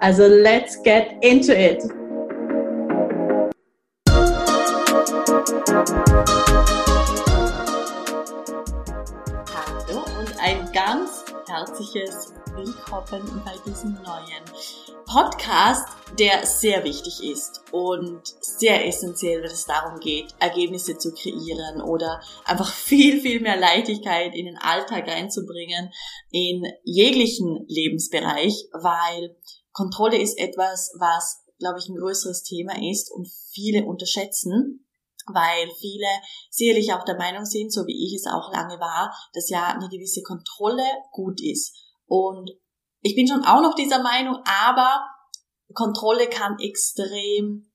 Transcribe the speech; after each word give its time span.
Also 0.00 0.28
let's 0.28 0.80
get 0.84 1.16
into 1.22 1.52
it! 1.52 1.82
Hallo 9.52 10.04
und 10.20 10.40
ein 10.40 10.70
ganz 10.72 11.24
herzliches 11.48 12.32
Willkommen 12.54 13.42
bei 13.44 13.54
diesem 13.66 13.94
neuen 13.94 14.44
Podcast, 15.04 15.88
der 16.16 16.46
sehr 16.46 16.84
wichtig 16.84 17.24
ist 17.24 17.64
und 17.72 18.20
sehr 18.40 18.86
essentiell, 18.86 19.42
wenn 19.42 19.50
es 19.50 19.66
darum 19.66 19.98
geht, 19.98 20.32
Ergebnisse 20.38 20.96
zu 20.96 21.12
kreieren 21.12 21.80
oder 21.80 22.20
einfach 22.44 22.72
viel, 22.72 23.20
viel 23.20 23.40
mehr 23.40 23.56
Leichtigkeit 23.56 24.32
in 24.36 24.46
den 24.46 24.58
Alltag 24.58 25.08
reinzubringen, 25.08 25.90
in 26.30 26.62
jeglichen 26.84 27.64
Lebensbereich, 27.66 28.68
weil 28.72 29.34
Kontrolle 29.78 30.20
ist 30.20 30.36
etwas, 30.38 30.90
was, 30.98 31.44
glaube 31.60 31.78
ich, 31.78 31.88
ein 31.88 31.94
größeres 31.94 32.42
Thema 32.42 32.74
ist 32.90 33.12
und 33.12 33.30
viele 33.52 33.84
unterschätzen 33.86 34.84
weil 35.30 35.68
viele 35.78 36.06
sicherlich 36.48 36.90
auch 36.94 37.04
der 37.04 37.18
Meinung 37.18 37.44
sind, 37.44 37.70
so 37.70 37.86
wie 37.86 38.06
ich 38.06 38.14
es 38.14 38.26
auch 38.26 38.50
lange 38.50 38.80
war, 38.80 39.14
dass 39.34 39.50
ja 39.50 39.66
eine 39.66 39.90
gewisse 39.90 40.22
Kontrolle 40.22 40.86
gut 41.12 41.42
ist. 41.42 41.76
Und 42.06 42.50
ich 43.02 43.14
bin 43.14 43.28
schon 43.28 43.44
auch 43.44 43.60
noch 43.60 43.74
dieser 43.74 44.02
Meinung, 44.02 44.36
aber 44.46 45.04
Kontrolle 45.74 46.28
kann 46.28 46.58
extrem 46.58 47.70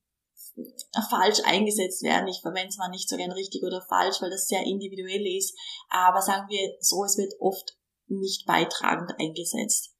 falsch 1.08 1.40
eingesetzt 1.44 2.02
werden. 2.02 2.28
Ich 2.28 2.40
verwende 2.40 2.68
es 2.68 2.76
mal 2.76 2.88
nicht 2.88 3.08
so 3.08 3.16
gern 3.16 3.32
richtig 3.32 3.62
oder 3.62 3.80
falsch, 3.88 4.20
weil 4.20 4.30
das 4.30 4.46
sehr 4.46 4.62
individuell 4.64 5.26
ist. 5.38 5.56
Aber 5.88 6.22
sagen 6.22 6.48
wir 6.48 6.76
so, 6.80 7.04
es 7.04 7.16
wird 7.16 7.34
oft 7.40 7.76
nicht 8.06 8.46
beitragend 8.46 9.12
eingesetzt. 9.18 9.94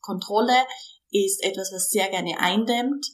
Kontrolle 0.00 0.56
ist 1.12 1.44
etwas, 1.44 1.70
was 1.72 1.90
sehr 1.90 2.08
gerne 2.10 2.38
eindämmt. 2.40 3.06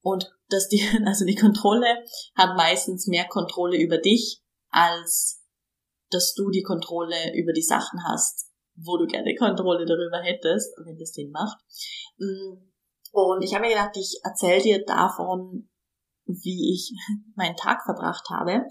Und 0.00 0.32
dass 0.48 0.68
die, 0.68 0.80
also 1.04 1.26
die 1.26 1.34
Kontrolle 1.34 2.04
hat 2.34 2.56
meistens 2.56 3.06
mehr 3.06 3.26
Kontrolle 3.28 3.76
über 3.76 3.98
dich, 3.98 4.42
als 4.70 5.42
dass 6.10 6.32
du 6.34 6.50
die 6.50 6.62
Kontrolle 6.62 7.34
über 7.34 7.52
die 7.52 7.62
Sachen 7.62 8.02
hast 8.08 8.54
wo 8.76 8.96
du 8.96 9.06
gerne 9.06 9.34
Kontrolle 9.34 9.86
darüber 9.86 10.20
hättest, 10.20 10.74
wenn 10.84 10.98
das 10.98 11.12
Sinn 11.12 11.30
macht. 11.30 11.58
Mm, 12.18 12.70
und 13.12 13.42
ich 13.42 13.54
habe 13.54 13.62
mir 13.62 13.70
gedacht, 13.70 13.96
ich 13.96 14.20
erzähle 14.24 14.62
dir 14.62 14.84
davon, 14.84 15.68
wie 16.26 16.74
ich 16.74 16.92
meinen 17.36 17.56
Tag 17.56 17.84
verbracht 17.84 18.28
habe, 18.30 18.66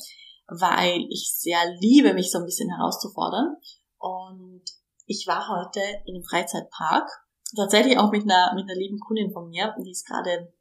weil 0.48 1.06
ich 1.10 1.34
sehr 1.36 1.74
liebe, 1.80 2.14
mich 2.14 2.32
so 2.32 2.40
ein 2.40 2.46
bisschen 2.46 2.70
herauszufordern. 2.70 3.56
Und 3.98 4.64
ich 5.06 5.26
war 5.28 5.48
heute 5.48 5.80
in 6.06 6.16
einem 6.16 6.24
Freizeitpark, 6.24 7.10
tatsächlich 7.56 7.98
auch 7.98 8.12
mit 8.12 8.24
einer, 8.24 8.54
mit 8.56 8.64
einer 8.64 8.80
lieben 8.80 9.00
Kundin 9.00 9.32
von 9.32 9.50
mir, 9.50 9.76
die 9.84 9.92
ist 9.92 10.08
gerade 10.08 10.54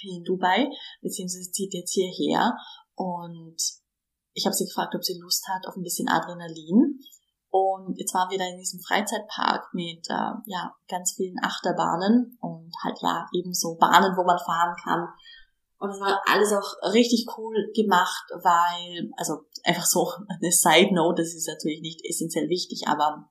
in 0.00 0.24
Dubai, 0.24 0.68
beziehungsweise 1.00 1.50
zieht 1.50 1.74
jetzt 1.74 1.92
hierher. 1.92 2.56
Und 2.94 3.56
ich 4.32 4.44
habe 4.44 4.54
sie 4.54 4.66
gefragt, 4.66 4.94
ob 4.94 5.04
sie 5.04 5.18
Lust 5.18 5.46
hat 5.48 5.66
auf 5.66 5.76
ein 5.76 5.82
bisschen 5.82 6.08
Adrenalin. 6.08 7.00
Und 7.48 7.98
jetzt 7.98 8.12
waren 8.12 8.30
wir 8.30 8.38
da 8.38 8.44
in 8.44 8.58
diesem 8.58 8.80
Freizeitpark 8.80 9.72
mit 9.72 10.06
äh, 10.10 10.32
ja, 10.44 10.74
ganz 10.88 11.14
vielen 11.16 11.38
Achterbahnen 11.42 12.36
und 12.40 12.72
halt 12.84 12.98
ja 13.00 13.26
ebenso 13.32 13.76
Bahnen, 13.76 14.16
wo 14.16 14.24
man 14.24 14.38
fahren 14.38 14.76
kann. 14.82 15.08
Und 15.78 15.90
es 15.90 16.00
war 16.00 16.20
alles 16.26 16.52
auch 16.52 16.92
richtig 16.92 17.26
cool 17.36 17.70
gemacht, 17.74 18.24
weil, 18.42 19.10
also 19.16 19.46
einfach 19.64 19.86
so 19.86 20.10
eine 20.28 20.52
Side 20.52 20.94
Note, 20.94 21.22
das 21.22 21.34
ist 21.34 21.48
natürlich 21.48 21.80
nicht 21.80 22.04
essentiell 22.04 22.48
wichtig, 22.48 22.88
aber 22.88 23.30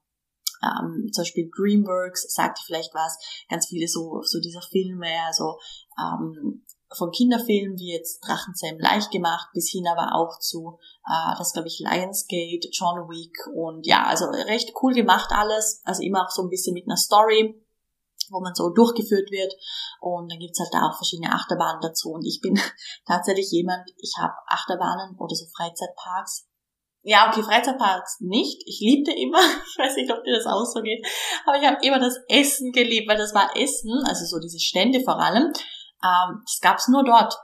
ähm, 0.63 1.09
zum 1.11 1.23
Beispiel 1.23 1.49
DreamWorks 1.55 2.33
sagt 2.33 2.59
vielleicht 2.65 2.93
was, 2.93 3.17
ganz 3.49 3.67
viele 3.67 3.87
so, 3.87 4.21
so 4.23 4.39
dieser 4.39 4.61
Filme, 4.61 5.07
also 5.27 5.57
ähm, 5.99 6.65
von 6.93 7.11
Kinderfilmen 7.11 7.77
wie 7.77 7.93
jetzt 7.93 8.19
Drachenzähmen 8.21 8.79
leicht 8.79 9.11
gemacht, 9.11 9.49
bis 9.53 9.69
hin 9.69 9.87
aber 9.87 10.15
auch 10.15 10.39
zu, 10.39 10.79
äh, 11.05 11.37
das 11.37 11.53
glaube 11.53 11.67
ich, 11.67 11.79
Lionsgate, 11.79 12.69
John 12.71 13.09
Wick 13.09 13.35
und 13.53 13.85
ja, 13.85 14.05
also 14.05 14.25
recht 14.25 14.73
cool 14.81 14.93
gemacht 14.93 15.31
alles. 15.31 15.81
Also 15.83 16.03
immer 16.03 16.25
auch 16.25 16.31
so 16.31 16.43
ein 16.43 16.49
bisschen 16.49 16.73
mit 16.73 16.85
einer 16.85 16.97
Story, 16.97 17.61
wo 18.29 18.39
man 18.39 18.55
so 18.55 18.69
durchgeführt 18.69 19.31
wird. 19.31 19.53
Und 19.99 20.31
dann 20.31 20.39
gibt's 20.39 20.59
halt 20.59 20.73
da 20.73 20.87
auch 20.87 20.95
verschiedene 20.95 21.33
Achterbahnen 21.33 21.81
dazu. 21.81 22.11
Und 22.11 22.25
ich 22.25 22.39
bin 22.41 22.59
tatsächlich 23.05 23.51
jemand, 23.51 23.89
ich 23.97 24.13
habe 24.19 24.33
Achterbahnen 24.47 25.17
oder 25.17 25.35
so 25.35 25.45
Freizeitparks. 25.55 26.47
Ja, 27.07 27.29
okay, 27.29 27.43
Freizeitparks 27.43 28.19
nicht. 28.21 28.63
Ich 28.65 28.79
liebte 28.79 29.11
immer, 29.11 29.37
ich 29.69 29.77
weiß 29.77 29.95
nicht, 29.95 30.11
ob 30.11 30.23
dir 30.23 30.35
das 30.35 30.47
auch 30.47 30.65
so 30.65 30.81
geht, 30.81 31.05
aber 31.45 31.57
ich 31.57 31.65
habe 31.65 31.77
immer 31.85 31.99
das 31.99 32.17
Essen 32.27 32.71
geliebt, 32.71 33.07
weil 33.07 33.17
das 33.17 33.35
war 33.35 33.55
Essen, 33.55 34.03
also 34.07 34.25
so 34.25 34.39
diese 34.39 34.59
Stände 34.59 35.01
vor 35.01 35.19
allem, 35.19 35.53
ähm, 36.03 36.41
das 36.43 36.59
gab's 36.61 36.87
nur 36.87 37.03
dort. 37.03 37.37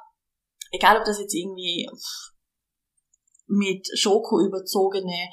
Egal, 0.72 0.98
ob 0.98 1.06
das 1.06 1.20
jetzt 1.20 1.36
irgendwie 1.36 1.88
mit 3.46 3.88
Schoko 3.96 4.40
überzogene 4.40 5.30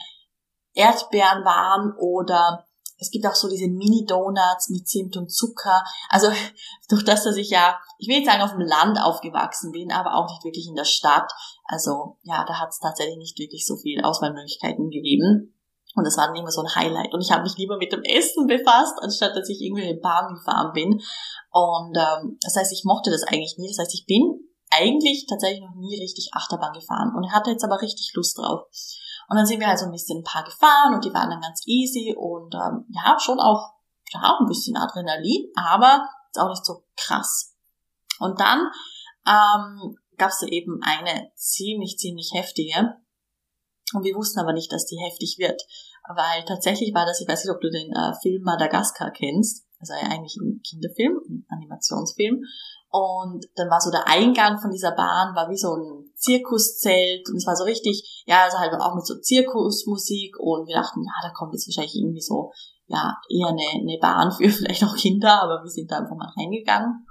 Erdbeeren 0.75 1.45
waren 1.45 1.95
oder 1.99 2.67
es 3.01 3.11
gibt 3.11 3.27
auch 3.27 3.35
so 3.35 3.49
diese 3.49 3.69
Mini-Donuts 3.69 4.71
mit 4.71 4.89
Zimt 4.89 5.17
und 5.17 5.33
Zucker. 5.33 5.83
Also 6.11 6.31
durch 6.91 7.05
das, 7.05 7.25
dass 7.25 7.37
ich 7.37 7.49
ja, 7.49 7.79
ich 7.99 8.09
will 8.09 8.19
nicht 8.19 8.29
sagen 8.29 8.43
auf 8.43 8.51
dem 8.51 8.61
Land 8.61 8.99
aufgewachsen 9.01 9.73
bin, 9.73 9.91
aber 9.91 10.15
auch 10.15 10.29
nicht 10.29 10.45
wirklich 10.45 10.67
in 10.67 10.75
der 10.75 10.85
Stadt. 10.85 11.33
Also 11.69 12.17
ja, 12.23 12.45
da 12.47 12.59
hat 12.59 12.71
es 12.71 12.81
tatsächlich 12.81 13.19
nicht 13.19 13.39
wirklich 13.39 13.67
so 13.67 13.77
viel 13.77 14.03
Auswahlmöglichkeiten 14.03 14.91
gegeben. 14.91 15.55
Und 15.95 16.05
das 16.05 16.17
war 16.17 16.27
dann 16.27 16.37
immer 16.37 16.51
so 16.51 16.63
ein 16.63 16.75
Highlight. 16.75 17.13
Und 17.13 17.21
ich 17.21 17.31
habe 17.31 17.43
mich 17.43 17.57
lieber 17.57 17.77
mit 17.77 17.93
dem 17.93 18.03
Essen 18.03 18.47
befasst, 18.47 18.95
anstatt 19.01 19.37
dass 19.37 19.49
ich 19.49 19.61
irgendwie 19.61 19.83
in 19.83 19.97
den 19.97 20.03
Bahn 20.03 20.35
gefahren 20.35 20.73
bin. 20.73 21.01
Und 21.51 21.97
ähm, 21.97 22.39
das 22.41 22.57
heißt, 22.57 22.73
ich 22.73 22.85
mochte 22.85 23.11
das 23.11 23.23
eigentlich 23.23 23.57
nie. 23.59 23.69
Das 23.69 23.79
heißt, 23.79 23.95
ich 23.95 24.07
bin 24.07 24.49
eigentlich 24.71 25.27
tatsächlich 25.29 25.61
noch 25.61 25.75
nie 25.77 26.01
richtig 26.01 26.31
Achterbahn 26.33 26.73
gefahren 26.73 27.13
und 27.17 27.33
hatte 27.33 27.51
jetzt 27.51 27.65
aber 27.65 27.81
richtig 27.81 28.13
Lust 28.15 28.39
drauf. 28.39 28.67
Und 29.29 29.37
dann 29.37 29.47
sind 29.47 29.61
wir 29.61 29.67
halt 29.67 29.79
so 29.79 29.87
ein 29.87 29.93
bisschen 29.93 30.21
ein 30.21 30.25
paar 30.25 30.45
gefahren 30.45 30.95
und 30.95 31.05
die 31.05 31.13
waren 31.13 31.29
dann 31.29 31.41
ganz 31.41 31.63
easy 31.67 32.15
und 32.17 32.55
ähm, 32.55 32.87
ja, 32.91 33.19
schon 33.21 33.41
auch 33.41 33.73
ja, 34.13 34.39
ein 34.41 34.47
bisschen 34.47 34.77
Adrenalin, 34.77 35.53
aber 35.55 36.09
ist 36.31 36.41
auch 36.41 36.49
nicht 36.49 36.65
so 36.65 36.85
krass. 36.97 37.55
Und 38.19 38.41
dann 38.41 38.71
ähm, 39.27 39.97
gab 40.19 40.31
es 40.31 40.41
da 40.41 40.47
eben 40.47 40.81
eine 40.83 41.31
ziemlich, 41.35 41.97
ziemlich 41.97 42.33
heftige. 42.35 42.97
Und 43.95 44.05
wir 44.05 44.15
wussten 44.15 44.41
aber 44.41 44.53
nicht, 44.53 44.73
dass 44.73 44.87
die 44.87 44.99
heftig 44.99 45.37
wird. 45.39 45.63
Weil 46.09 46.45
tatsächlich 46.47 46.95
war 46.95 47.07
das, 47.07 47.21
ich 47.21 47.29
weiß 47.29 47.45
nicht, 47.45 47.55
ob 47.55 47.61
du 47.61 47.71
den 47.71 47.93
äh, 47.93 48.13
Film 48.23 48.43
Madagaskar 48.43 49.11
kennst 49.13 49.69
also 49.81 49.95
eigentlich 49.95 50.37
ein 50.37 50.61
Kinderfilm, 50.63 51.21
ein 51.29 51.47
Animationsfilm. 51.49 52.43
Und 52.91 53.45
dann 53.55 53.69
war 53.69 53.81
so 53.81 53.91
der 53.91 54.09
Eingang 54.09 54.59
von 54.59 54.71
dieser 54.71 54.93
Bahn, 54.93 55.37
war 55.37 55.51
wie 55.51 55.59
so 55.59 55.77
ein 55.77 56.11
Zirkuszelt 56.17 57.29
und 57.29 57.37
es 57.37 57.47
war 57.47 57.55
so 57.55 57.65
richtig, 57.65 58.25
ja, 58.27 58.45
also 58.45 58.59
halt 58.59 58.73
auch 58.81 58.95
mit 58.95 59.07
so 59.07 59.21
Zirkusmusik 59.21 60.39
und 60.41 60.67
wir 60.67 60.75
dachten, 60.75 61.05
ja, 61.05 61.13
da 61.23 61.31
kommt 61.35 61.53
jetzt 61.53 61.69
wahrscheinlich 61.69 61.97
irgendwie 61.97 62.23
so, 62.23 62.51
ja, 62.87 63.15
eher 63.29 63.49
eine, 63.49 63.83
eine 63.83 63.99
Bahn 64.01 64.33
für 64.33 64.49
vielleicht 64.49 64.85
auch 64.85 64.97
Kinder, 64.97 65.43
aber 65.43 65.63
wir 65.63 65.71
sind 65.71 65.91
da 65.91 65.99
einfach 65.99 66.17
mal 66.17 66.33
reingegangen. 66.39 67.07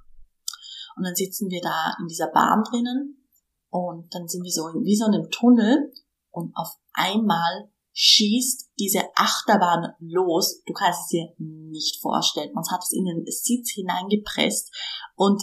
Und 0.97 1.03
dann 1.03 1.15
sitzen 1.15 1.49
wir 1.49 1.61
da 1.61 1.95
in 1.99 2.07
dieser 2.07 2.27
Bahn 2.31 2.63
drinnen 2.63 3.23
und 3.69 4.13
dann 4.13 4.27
sind 4.27 4.43
wir 4.43 4.51
so 4.51 4.67
in 4.69 4.83
wie 4.83 4.95
so 4.95 5.05
einem 5.05 5.29
Tunnel 5.29 5.93
und 6.31 6.55
auf 6.55 6.69
einmal 6.93 7.69
schießt 7.93 8.71
diese 8.79 9.03
Achterbahn 9.15 9.93
los. 9.99 10.61
Du 10.65 10.73
kannst 10.73 11.01
es 11.01 11.07
dir 11.07 11.33
nicht 11.37 12.01
vorstellen. 12.01 12.55
Uns 12.55 12.71
hat 12.71 12.81
es 12.83 12.91
in 12.91 13.05
den 13.05 13.25
Sitz 13.25 13.71
hineingepresst 13.71 14.71
und 15.15 15.41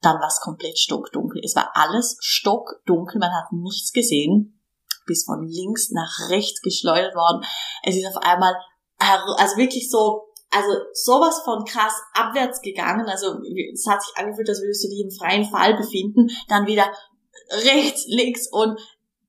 dann 0.00 0.16
war 0.16 0.28
es 0.28 0.40
komplett 0.40 0.78
stockdunkel. 0.78 1.42
Es 1.44 1.56
war 1.56 1.70
alles 1.74 2.16
stockdunkel, 2.20 3.18
man 3.18 3.32
hat 3.32 3.52
nichts 3.52 3.92
gesehen, 3.92 4.62
bis 5.06 5.24
von 5.24 5.46
links 5.46 5.90
nach 5.90 6.30
rechts 6.30 6.60
geschleudert 6.62 7.14
worden. 7.14 7.44
Es 7.82 7.96
ist 7.96 8.06
auf 8.06 8.22
einmal, 8.22 8.54
also 8.98 9.56
wirklich 9.56 9.90
so, 9.90 10.29
also 10.50 10.68
sowas 10.92 11.42
von 11.44 11.64
krass 11.64 11.94
abwärts 12.12 12.60
gegangen. 12.60 13.06
Also 13.06 13.38
es 13.72 13.86
hat 13.86 14.02
sich 14.02 14.16
angefühlt, 14.16 14.48
als 14.48 14.60
würdest 14.60 14.84
du 14.84 14.88
dich 14.88 15.00
im 15.00 15.10
freien 15.10 15.44
Fall 15.44 15.76
befinden. 15.76 16.28
Dann 16.48 16.66
wieder 16.66 16.92
rechts, 17.64 18.04
links 18.08 18.48
und 18.50 18.78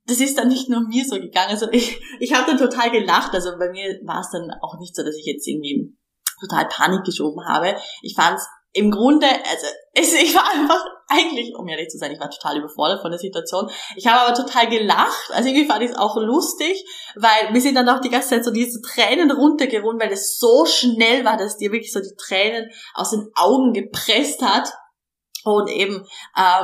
das 0.07 0.19
ist 0.19 0.38
dann 0.38 0.47
nicht 0.47 0.68
nur 0.68 0.81
mir 0.81 1.06
so 1.06 1.15
gegangen. 1.19 1.51
Also 1.51 1.69
ich, 1.71 2.01
ich 2.19 2.33
habe 2.33 2.47
dann 2.47 2.57
total 2.57 2.91
gelacht. 2.91 3.33
Also 3.33 3.51
bei 3.57 3.71
mir 3.71 4.00
war 4.03 4.21
es 4.21 4.31
dann 4.31 4.51
auch 4.62 4.79
nicht 4.79 4.95
so, 4.95 5.03
dass 5.03 5.15
ich 5.15 5.25
jetzt 5.25 5.47
irgendwie 5.47 5.95
total 6.39 6.68
Panik 6.68 7.03
geschoben 7.03 7.45
habe. 7.47 7.75
Ich 8.01 8.15
fand 8.15 8.38
es 8.38 8.47
im 8.73 8.89
Grunde, 8.89 9.27
also 9.27 9.68
ich 9.94 10.33
war 10.33 10.50
einfach 10.50 10.85
eigentlich, 11.07 11.53
um 11.56 11.68
ehrlich 11.68 11.89
zu 11.89 11.97
sein, 11.97 12.12
ich 12.12 12.19
war 12.19 12.29
total 12.29 12.57
überfordert 12.57 13.01
von 13.01 13.12
der 13.12 13.19
Situation. 13.19 13.69
Ich 13.97 14.07
habe 14.07 14.21
aber 14.21 14.33
total 14.33 14.69
gelacht. 14.69 15.29
Also 15.31 15.50
irgendwie 15.50 15.68
fand 15.68 15.83
ich 15.83 15.91
es 15.91 15.97
auch 15.97 16.15
lustig, 16.15 16.85
weil 17.15 17.53
wir 17.53 17.59
sind 17.59 17.75
dann 17.75 17.89
auch 17.89 18.00
die 18.00 18.09
ganze 18.09 18.29
Zeit 18.29 18.45
so 18.45 18.51
diese 18.51 18.81
Tränen 18.81 19.31
runtergerungen, 19.31 20.00
weil 20.00 20.13
es 20.13 20.39
so 20.39 20.65
schnell 20.65 21.25
war, 21.25 21.38
dass 21.38 21.57
dir 21.57 21.71
wirklich 21.71 21.91
so 21.91 22.00
die 22.00 22.15
Tränen 22.18 22.69
aus 22.94 23.12
den 23.12 23.29
Augen 23.35 23.73
gepresst 23.73 24.41
hat. 24.41 24.71
Und 25.44 25.69
eben 25.69 26.06
äh, 26.35 26.63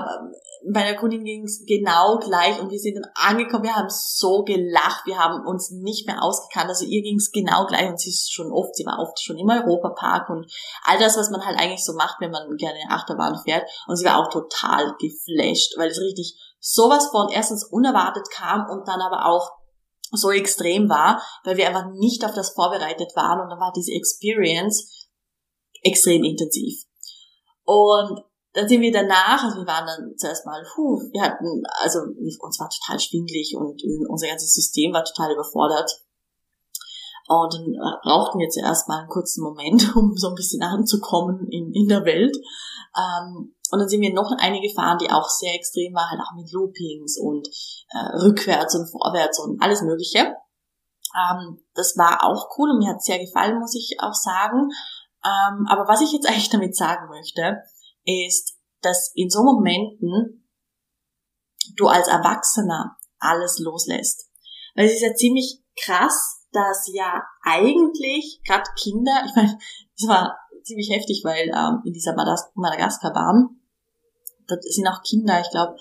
bei 0.72 0.84
der 0.84 0.96
Kundin 0.96 1.24
ging 1.24 1.44
es 1.44 1.64
genau 1.66 2.18
gleich 2.18 2.60
und 2.60 2.72
wir 2.72 2.80
sind 2.80 2.96
dann 2.96 3.12
angekommen, 3.16 3.64
wir 3.64 3.76
haben 3.76 3.90
so 3.90 4.44
gelacht, 4.44 5.06
wir 5.06 5.18
haben 5.18 5.46
uns 5.46 5.72
nicht 5.72 6.08
mehr 6.08 6.24
ausgekannt, 6.24 6.70
also 6.70 6.86
ihr 6.86 7.02
ging 7.02 7.18
es 7.18 7.32
genau 7.32 7.66
gleich 7.66 7.90
und 7.90 8.00
sie 8.00 8.10
ist 8.10 8.34
schon 8.34 8.52
oft, 8.52 8.76
sie 8.76 8.86
war 8.86 9.00
oft 9.00 9.22
schon 9.22 9.38
im 9.38 9.50
Europapark 9.50 10.30
und 10.30 10.52
all 10.84 10.98
das, 11.00 11.18
was 11.18 11.30
man 11.30 11.46
halt 11.46 11.60
eigentlich 11.60 11.84
so 11.84 11.94
macht, 11.94 12.20
wenn 12.20 12.32
man 12.32 12.56
gerne 12.58 12.80
Achterbahn 12.90 13.40
fährt 13.44 13.70
und 13.88 13.96
sie 13.96 14.06
war 14.06 14.20
auch 14.20 14.30
total 14.30 14.96
geflasht, 15.00 15.78
weil 15.78 15.90
es 15.90 16.00
richtig 16.00 16.38
sowas 16.60 17.08
von 17.08 17.30
erstens 17.30 17.64
unerwartet 17.64 18.30
kam 18.32 18.70
und 18.70 18.88
dann 18.88 19.02
aber 19.02 19.26
auch 19.26 19.52
so 20.12 20.32
extrem 20.32 20.90
war, 20.90 21.22
weil 21.44 21.58
wir 21.58 21.68
einfach 21.68 21.92
nicht 21.94 22.24
auf 22.26 22.34
das 22.34 22.50
vorbereitet 22.50 23.12
waren 23.16 23.42
und 23.42 23.50
dann 23.50 23.60
war 23.60 23.74
diese 23.76 23.92
Experience 23.92 25.08
extrem 25.84 26.24
intensiv. 26.24 26.84
Und 27.64 28.24
dann 28.54 28.68
sind 28.68 28.82
wir 28.82 28.92
danach, 28.92 29.44
also 29.44 29.58
wir 29.58 29.68
waren 29.68 29.86
dann 29.86 30.18
zuerst 30.18 30.46
mal, 30.46 30.64
puh, 30.74 31.00
wir 31.12 31.22
hatten, 31.22 31.64
also 31.82 32.00
uns 32.00 32.60
war 32.60 32.70
total 32.70 33.00
schwindlig 33.00 33.56
und 33.56 33.82
unser 34.10 34.28
ganzes 34.28 34.54
System 34.54 34.94
war 34.94 35.04
total 35.04 35.34
überfordert. 35.34 35.92
Und 37.28 37.54
dann 37.54 37.74
äh, 37.74 37.98
brauchten 38.04 38.40
wir 38.40 38.50
zuerst 38.50 38.88
mal 38.88 39.00
einen 39.00 39.10
kurzen 39.10 39.44
Moment, 39.44 39.96
um 39.96 40.16
so 40.16 40.30
ein 40.30 40.36
bisschen 40.36 40.64
anzukommen 40.64 41.48
in, 41.52 41.74
in 41.74 41.88
der 41.88 42.06
Welt. 42.06 42.36
Ähm, 42.96 43.54
und 43.70 43.80
dann 43.80 43.90
sind 43.90 44.02
wir 44.02 44.14
noch 44.14 44.32
einige 44.40 44.70
gefahren, 44.70 44.98
die 44.98 45.12
auch 45.12 45.28
sehr 45.28 45.54
extrem 45.54 45.94
waren, 45.94 46.10
halt 46.10 46.22
auch 46.22 46.36
mit 46.36 46.52
Loopings 46.54 47.20
und 47.20 47.48
äh, 47.90 48.18
rückwärts 48.24 48.76
und 48.76 48.90
vorwärts 48.90 49.40
und 49.40 49.62
alles 49.62 49.82
Mögliche. 49.82 50.36
Ähm, 51.16 51.60
das 51.74 51.98
war 51.98 52.24
auch 52.24 52.58
cool 52.58 52.72
und 52.72 52.80
mir 52.80 52.90
hat 52.90 53.04
sehr 53.04 53.20
gefallen, 53.20 53.60
muss 53.60 53.76
ich 53.76 53.98
auch 54.00 54.14
sagen. 54.14 54.70
Ähm, 55.26 55.68
aber 55.68 55.88
was 55.88 56.02
ich 56.02 56.14
jetzt 56.14 56.28
eigentlich 56.30 56.50
damit 56.50 56.76
sagen 56.76 57.10
möchte, 57.10 57.58
ist, 58.08 58.58
dass 58.82 59.12
in 59.16 59.30
so 59.30 59.44
Momenten 59.44 60.50
du 61.76 61.88
als 61.88 62.08
Erwachsener 62.08 62.98
alles 63.20 63.60
loslässt. 63.60 64.30
Weil 64.76 64.86
es 64.86 64.94
ist 64.94 65.02
ja 65.02 65.14
ziemlich 65.14 65.64
krass, 65.76 66.46
dass 66.52 66.90
ja 66.94 67.24
eigentlich 67.44 68.42
gerade 68.46 68.70
Kinder, 68.82 69.24
ich 69.26 69.36
meine, 69.36 69.60
das 70.00 70.08
war 70.08 70.38
ziemlich 70.64 70.90
heftig, 70.90 71.22
weil 71.24 71.50
ähm, 71.50 71.82
in 71.86 71.94
dieser 71.94 72.16
Madagaskar-Bahn, 72.16 73.62
da 74.48 74.56
sind 74.62 74.88
auch 74.88 75.02
Kinder, 75.04 75.42
ich 75.42 75.50
glaube, 75.50 75.76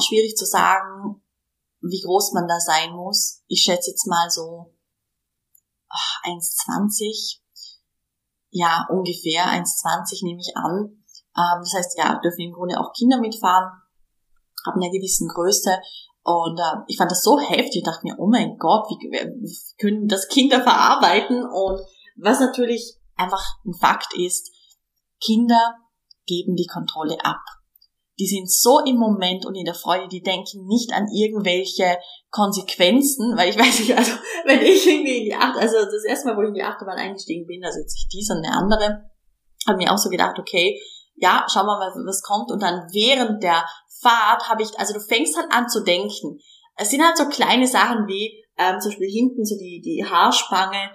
schwierig 0.00 0.36
zu 0.36 0.44
sagen, 0.44 1.22
wie 1.80 2.00
groß 2.00 2.32
man 2.32 2.48
da 2.48 2.58
sein 2.60 2.92
muss. 2.92 3.42
Ich 3.46 3.62
schätze 3.62 3.90
jetzt 3.90 4.06
mal 4.06 4.28
so 4.30 4.74
1,20 6.24 7.40
ja, 8.50 8.86
ungefähr 8.90 9.44
1,20 9.44 10.24
nehme 10.24 10.40
ich 10.40 10.56
an. 10.56 11.04
Ähm, 11.36 11.60
das 11.60 11.74
heißt, 11.76 11.98
ja, 11.98 12.20
dürfen 12.22 12.40
im 12.40 12.52
Grunde 12.52 12.80
auch 12.80 12.92
Kinder 12.92 13.18
mitfahren, 13.18 13.70
haben 14.66 14.80
eine 14.80 14.90
gewissen 14.90 15.28
Größe. 15.28 15.78
Und 16.22 16.58
äh, 16.58 16.84
ich 16.88 16.96
fand 16.96 17.10
das 17.10 17.22
so 17.22 17.38
heftig, 17.38 17.76
ich 17.76 17.84
dachte 17.84 18.04
mir, 18.04 18.16
oh 18.18 18.26
mein 18.26 18.56
Gott, 18.58 18.88
wie, 18.90 19.10
wie 19.10 19.76
können 19.80 20.08
das 20.08 20.28
Kinder 20.28 20.60
verarbeiten? 20.62 21.44
Und 21.44 21.80
was 22.16 22.40
natürlich 22.40 22.96
einfach 23.16 23.42
ein 23.64 23.74
Fakt 23.74 24.14
ist, 24.14 24.50
Kinder 25.20 25.74
geben 26.26 26.54
die 26.54 26.66
Kontrolle 26.66 27.16
ab 27.24 27.40
die 28.18 28.26
sind 28.26 28.50
so 28.50 28.80
im 28.84 28.96
Moment 28.96 29.46
und 29.46 29.54
in 29.54 29.64
der 29.64 29.74
Freude, 29.74 30.08
die 30.08 30.22
denken 30.22 30.66
nicht 30.66 30.92
an 30.92 31.06
irgendwelche 31.08 31.98
Konsequenzen, 32.30 33.36
weil 33.36 33.50
ich 33.50 33.58
weiß 33.58 33.80
nicht, 33.80 33.96
also 33.96 34.12
wenn 34.44 34.60
ich 34.60 34.86
irgendwie 34.86 35.18
in 35.18 35.24
die 35.24 35.34
Acht, 35.34 35.56
also 35.56 35.76
das 35.84 36.04
erste 36.04 36.28
Mal, 36.28 36.36
wo 36.36 36.42
ich 36.42 36.48
in 36.48 36.54
die 36.54 36.62
Achterbahn 36.62 36.98
eingestiegen 36.98 37.46
bin, 37.46 37.64
also 37.64 37.78
jetzt 37.78 37.94
nicht 37.94 38.12
diese 38.12 38.34
und 38.34 38.44
eine 38.44 38.54
andere, 38.54 39.10
habe 39.66 39.78
mir 39.78 39.92
auch 39.92 39.98
so 39.98 40.10
gedacht, 40.10 40.38
okay, 40.38 40.80
ja, 41.14 41.46
schauen 41.48 41.66
wir 41.66 41.78
mal, 41.78 41.92
was 42.06 42.22
kommt 42.22 42.50
und 42.50 42.62
dann 42.62 42.88
während 42.92 43.42
der 43.42 43.64
Fahrt 44.00 44.48
habe 44.48 44.62
ich, 44.62 44.78
also 44.78 44.94
du 44.94 45.00
fängst 45.00 45.36
halt 45.36 45.50
an 45.50 45.68
zu 45.68 45.82
denken. 45.82 46.38
Es 46.76 46.90
sind 46.90 47.04
halt 47.04 47.16
so 47.16 47.28
kleine 47.28 47.66
Sachen 47.66 48.06
wie, 48.06 48.44
ähm, 48.56 48.80
zum 48.80 48.90
Beispiel 48.90 49.10
hinten 49.10 49.44
so 49.44 49.56
die, 49.56 49.80
die 49.80 50.04
Haarspange, 50.08 50.90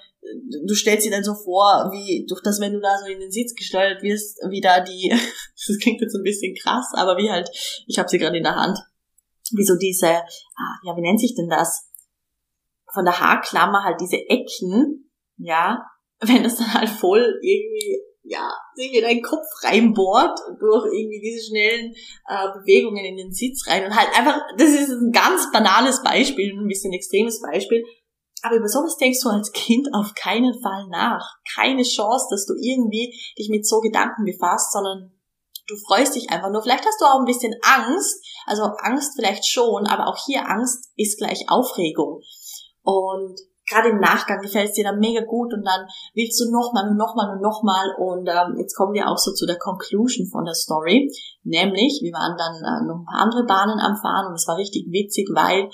du 0.67 0.75
stellst 0.75 1.05
dir 1.05 1.11
dann 1.11 1.23
so 1.23 1.33
vor, 1.33 1.89
wie 1.91 2.25
durch 2.27 2.41
das, 2.41 2.59
wenn 2.59 2.73
du 2.73 2.79
da 2.79 2.97
so 2.97 3.05
in 3.05 3.19
den 3.19 3.31
Sitz 3.31 3.53
gesteuert 3.55 4.01
wirst, 4.01 4.39
wie 4.49 4.61
da 4.61 4.79
die, 4.79 5.09
das 5.67 5.77
klingt 5.79 6.01
jetzt 6.01 6.15
ein 6.15 6.23
bisschen 6.23 6.55
krass, 6.55 6.91
aber 6.95 7.17
wie 7.17 7.29
halt, 7.29 7.49
ich 7.87 7.97
habe 7.99 8.09
sie 8.09 8.17
gerade 8.17 8.37
in 8.37 8.43
der 8.43 8.55
Hand, 8.55 8.79
wie 9.51 9.65
so 9.65 9.75
diese, 9.75 10.07
ah, 10.07 10.75
ja, 10.83 10.95
wie 10.95 11.01
nennt 11.01 11.19
sich 11.19 11.35
denn 11.35 11.49
das? 11.49 11.89
Von 12.93 13.05
der 13.05 13.19
Haarklammer 13.19 13.83
halt 13.83 13.99
diese 13.99 14.17
Ecken, 14.17 15.11
ja, 15.37 15.83
wenn 16.19 16.43
das 16.43 16.57
dann 16.57 16.73
halt 16.73 16.89
voll 16.89 17.39
irgendwie, 17.41 17.99
ja, 18.23 18.49
sich 18.75 18.93
in 18.93 19.03
deinen 19.03 19.21
Kopf 19.21 19.45
reinbohrt, 19.63 20.39
durch 20.59 20.85
irgendwie 20.93 21.19
diese 21.19 21.45
schnellen 21.45 21.93
äh, 22.27 22.47
Bewegungen 22.59 23.03
in 23.03 23.17
den 23.17 23.33
Sitz 23.33 23.67
rein 23.67 23.85
und 23.85 23.95
halt 23.95 24.09
einfach, 24.17 24.39
das 24.57 24.69
ist 24.69 24.89
ein 24.89 25.11
ganz 25.11 25.51
banales 25.51 26.01
Beispiel, 26.03 26.53
ein 26.53 26.67
bisschen 26.67 26.93
extremes 26.93 27.41
Beispiel, 27.41 27.83
aber 28.43 28.57
über 28.57 28.67
sowas 28.67 28.97
denkst 28.97 29.21
du 29.23 29.29
als 29.29 29.53
Kind 29.53 29.87
auf 29.93 30.13
keinen 30.15 30.53
Fall 30.61 30.87
nach. 30.89 31.37
Keine 31.55 31.83
Chance, 31.83 32.27
dass 32.29 32.45
du 32.45 32.53
irgendwie 32.59 33.15
dich 33.39 33.49
mit 33.49 33.65
so 33.65 33.79
Gedanken 33.79 34.25
befasst, 34.25 34.73
sondern 34.73 35.13
du 35.67 35.75
freust 35.87 36.15
dich 36.15 36.29
einfach 36.29 36.51
nur. 36.51 36.61
Vielleicht 36.61 36.85
hast 36.85 36.99
du 36.99 37.05
auch 37.05 37.19
ein 37.19 37.25
bisschen 37.25 37.55
Angst, 37.61 38.21
also 38.45 38.63
Angst 38.79 39.13
vielleicht 39.15 39.47
schon, 39.47 39.87
aber 39.87 40.07
auch 40.07 40.17
hier 40.25 40.49
Angst 40.49 40.91
ist 40.97 41.17
gleich 41.17 41.45
Aufregung. 41.47 42.21
Und 42.83 43.39
gerade 43.69 43.89
im 43.89 43.99
Nachgang 43.99 44.41
gefällt 44.41 44.69
es 44.69 44.75
dir 44.75 44.83
dann 44.83 44.99
mega 44.99 45.23
gut 45.23 45.53
und 45.53 45.63
dann 45.63 45.87
willst 46.13 46.37
du 46.41 46.51
nochmal 46.51 46.89
und 46.89 46.97
nochmal 46.97 47.31
und 47.31 47.41
nochmal 47.41 47.95
und 47.97 48.27
ähm, 48.27 48.59
jetzt 48.59 48.75
kommen 48.75 48.93
wir 48.93 49.07
auch 49.07 49.17
so 49.17 49.31
zu 49.31 49.45
der 49.45 49.57
Conclusion 49.57 50.27
von 50.27 50.43
der 50.43 50.53
Story, 50.53 51.09
nämlich 51.43 52.01
wir 52.03 52.11
waren 52.11 52.35
dann 52.35 52.55
äh, 52.59 52.85
noch 52.85 52.99
ein 52.99 53.05
paar 53.05 53.21
andere 53.21 53.45
Bahnen 53.45 53.79
am 53.79 53.95
Fahren 53.95 54.27
und 54.27 54.35
es 54.35 54.47
war 54.49 54.57
richtig 54.57 54.87
witzig, 54.91 55.29
weil 55.33 55.69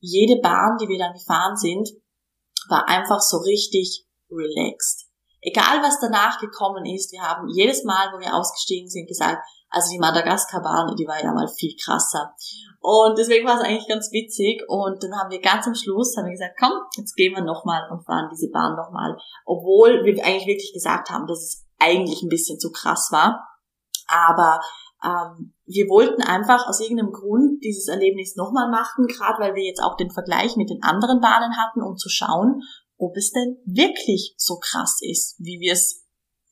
jede 0.00 0.40
Bahn, 0.40 0.78
die 0.82 0.88
wir 0.88 0.98
dann 0.98 1.12
gefahren 1.12 1.56
sind, 1.56 1.88
war 2.68 2.88
einfach 2.88 3.20
so 3.20 3.38
richtig 3.38 4.06
relaxed. 4.30 5.06
Egal 5.40 5.82
was 5.82 6.00
danach 6.00 6.40
gekommen 6.40 6.84
ist, 6.84 7.12
wir 7.12 7.22
haben 7.22 7.48
jedes 7.48 7.84
Mal, 7.84 8.10
wo 8.12 8.18
wir 8.18 8.34
ausgestiegen 8.34 8.88
sind, 8.88 9.06
gesagt, 9.06 9.38
also 9.70 9.90
die 9.92 9.98
Madagaskar-Bahn, 9.98 10.96
die 10.96 11.06
war 11.06 11.22
ja 11.22 11.32
mal 11.32 11.46
viel 11.46 11.74
krasser. 11.82 12.34
Und 12.80 13.18
deswegen 13.18 13.46
war 13.46 13.58
es 13.58 13.64
eigentlich 13.64 13.88
ganz 13.88 14.10
witzig. 14.12 14.62
Und 14.66 15.02
dann 15.02 15.14
haben 15.18 15.30
wir 15.30 15.40
ganz 15.40 15.66
am 15.66 15.74
Schluss 15.74 16.16
haben 16.16 16.24
wir 16.24 16.32
gesagt, 16.32 16.56
komm, 16.58 16.72
jetzt 16.96 17.14
gehen 17.14 17.34
wir 17.34 17.42
nochmal 17.42 17.88
und 17.90 18.04
fahren 18.04 18.30
diese 18.32 18.50
Bahn 18.50 18.76
nochmal. 18.76 19.16
Obwohl 19.44 20.04
wir 20.04 20.24
eigentlich 20.24 20.46
wirklich 20.46 20.72
gesagt 20.72 21.10
haben, 21.10 21.26
dass 21.26 21.38
es 21.38 21.66
eigentlich 21.78 22.22
ein 22.22 22.28
bisschen 22.28 22.58
zu 22.58 22.70
krass 22.72 23.08
war. 23.12 23.46
Aber 24.08 24.60
ähm, 25.04 25.54
wir 25.66 25.88
wollten 25.88 26.22
einfach 26.22 26.66
aus 26.66 26.80
irgendeinem 26.80 27.12
Grund 27.12 27.62
dieses 27.62 27.88
Erlebnis 27.88 28.36
nochmal 28.36 28.70
machen, 28.70 29.06
gerade 29.06 29.40
weil 29.40 29.54
wir 29.54 29.64
jetzt 29.64 29.80
auch 29.80 29.96
den 29.96 30.10
Vergleich 30.10 30.56
mit 30.56 30.70
den 30.70 30.82
anderen 30.82 31.20
Bahnen 31.20 31.56
hatten, 31.56 31.82
um 31.82 31.96
zu 31.96 32.08
schauen, 32.08 32.62
ob 32.96 33.16
es 33.16 33.30
denn 33.30 33.58
wirklich 33.64 34.34
so 34.36 34.58
krass 34.58 34.98
ist, 35.02 35.36
wie 35.38 35.60
wir 35.60 35.72
es 35.72 36.04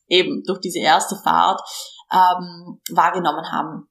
eben 0.07 0.43
durch 0.45 0.59
diese 0.59 0.79
erste 0.79 1.17
Fahrt 1.17 1.61
ähm, 2.11 2.79
wahrgenommen 2.91 3.51
haben. 3.51 3.89